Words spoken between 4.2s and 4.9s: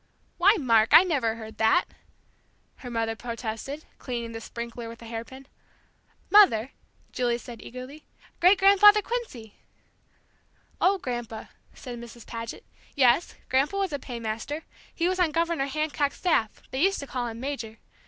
the sprinkler